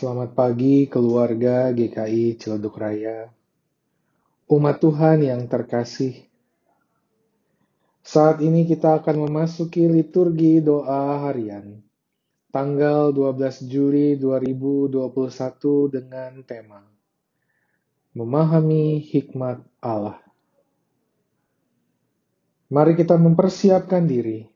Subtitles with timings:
[0.00, 3.28] Selamat pagi keluarga GKI Ciledug Raya.
[4.48, 6.24] Umat Tuhan yang terkasih.
[8.00, 11.84] Saat ini kita akan memasuki liturgi doa harian.
[12.48, 15.04] Tanggal 12 Juli 2021
[15.92, 16.80] dengan tema
[18.16, 20.16] Memahami Hikmat Allah.
[22.72, 24.48] Mari kita mempersiapkan diri.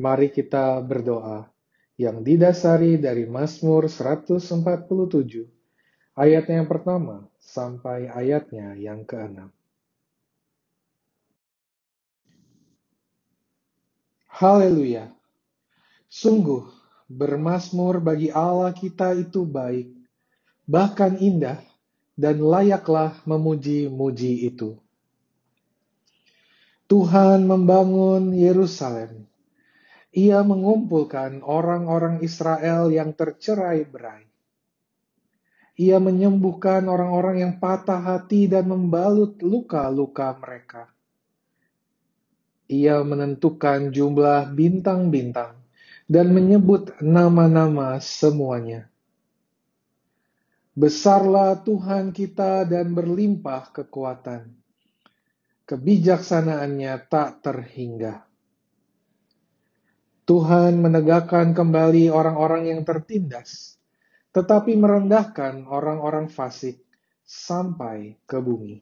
[0.00, 1.51] Mari kita berdoa
[2.02, 5.46] yang didasari dari Mazmur 147,
[6.18, 9.54] ayatnya yang pertama sampai ayatnya yang keenam.
[14.26, 15.06] Haleluya!
[16.10, 16.66] Sungguh,
[17.06, 19.92] bermasmur bagi Allah kita itu baik,
[20.66, 21.62] bahkan indah,
[22.18, 24.76] dan layaklah memuji-muji itu.
[26.90, 29.24] Tuhan membangun Yerusalem,
[30.12, 34.28] ia mengumpulkan orang-orang Israel yang tercerai berai.
[35.80, 40.92] Ia menyembuhkan orang-orang yang patah hati dan membalut luka-luka mereka.
[42.68, 45.56] Ia menentukan jumlah bintang-bintang
[46.04, 48.92] dan menyebut nama-nama semuanya.
[50.76, 54.52] Besarlah Tuhan kita dan berlimpah kekuatan.
[55.64, 58.31] Kebijaksanaannya tak terhingga.
[60.32, 63.76] Tuhan menegakkan kembali orang-orang yang tertindas,
[64.32, 66.80] tetapi merendahkan orang-orang fasik
[67.20, 68.80] sampai ke bumi.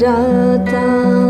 [0.00, 1.23] Datanglah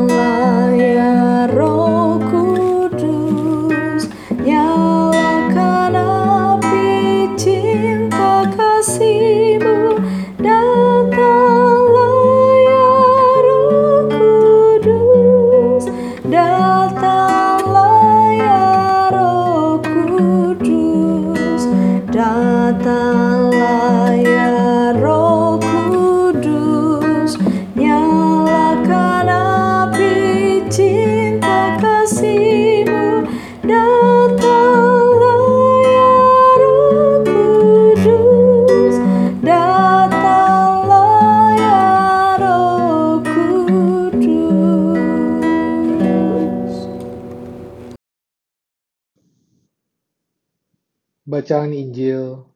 [51.34, 52.46] Bacaan Injil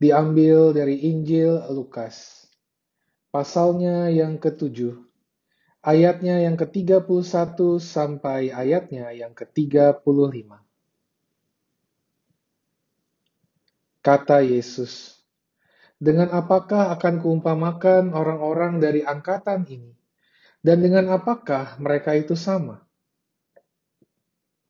[0.00, 2.48] diambil dari Injil Lukas,
[3.28, 5.04] pasalnya yang ketujuh,
[5.84, 10.48] ayatnya yang ke-31 sampai ayatnya yang ke-35.
[14.00, 15.20] Kata Yesus,
[16.00, 19.92] dengan apakah akan kuumpamakan orang-orang dari angkatan ini?
[20.64, 22.80] Dan dengan apakah mereka itu sama?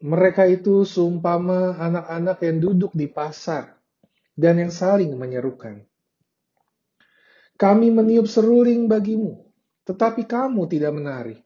[0.06, 3.74] Mereka itu seumpama anak-anak yang duduk di pasar
[4.38, 5.82] dan yang saling menyerukan.
[7.58, 9.50] Kami meniup seruling bagimu,
[9.82, 11.42] tetapi kamu tidak menari.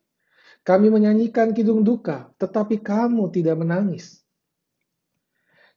[0.61, 4.21] Kami menyanyikan kidung duka, tetapi kamu tidak menangis.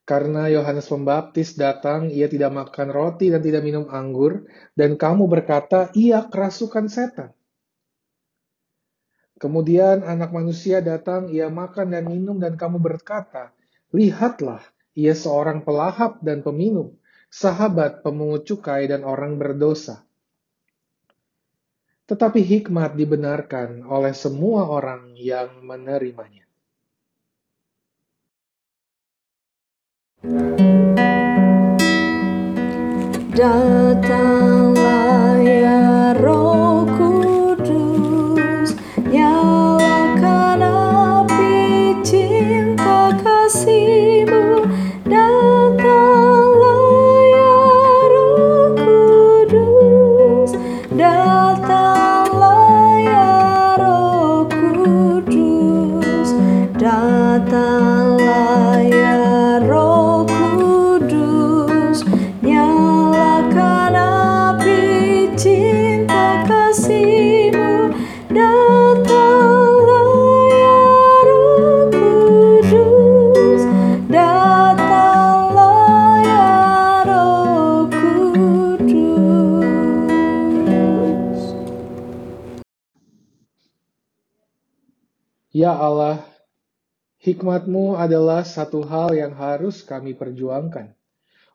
[0.04, 4.44] Karena Yohanes Pembaptis datang, ia tidak makan roti dan tidak minum anggur,
[4.76, 7.32] dan kamu berkata, ia kerasukan setan.
[9.44, 13.52] Kemudian anak manusia datang, ia makan dan minum, dan kamu berkata,
[13.92, 14.64] Lihatlah,
[14.96, 16.96] ia seorang pelahap dan peminum,
[17.28, 20.08] sahabat pemungut cukai dan orang berdosa.
[22.08, 26.48] Tetapi hikmat dibenarkan oleh semua orang yang menerimanya.
[33.36, 34.83] Datanglah
[85.64, 86.20] Ya Allah,
[87.24, 90.92] hikmat-Mu adalah satu hal yang harus kami perjuangkan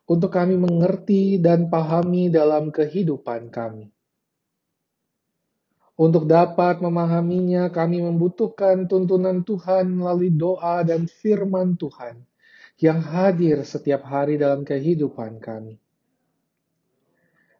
[0.09, 3.93] untuk kami mengerti dan pahami dalam kehidupan kami.
[5.93, 12.25] Untuk dapat memahaminya, kami membutuhkan tuntunan Tuhan melalui doa dan firman Tuhan
[12.81, 15.77] yang hadir setiap hari dalam kehidupan kami.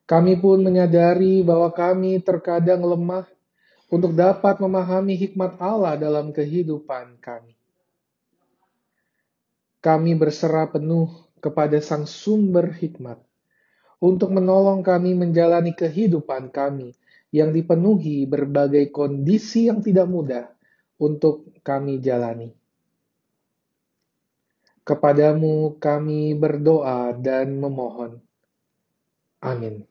[0.10, 3.30] Kami pun menyadari bahwa kami terkadang lemah
[3.90, 7.58] untuk dapat memahami hikmat Allah dalam kehidupan kami.
[9.82, 11.10] Kami berserah penuh
[11.42, 13.18] kepada Sang Sumber Hikmat
[13.98, 16.94] untuk menolong kami menjalani kehidupan kami
[17.34, 20.46] yang dipenuhi berbagai kondisi yang tidak mudah
[21.02, 22.54] untuk kami jalani.
[24.86, 28.18] Kepadamu kami berdoa dan memohon.
[29.42, 29.89] Amin.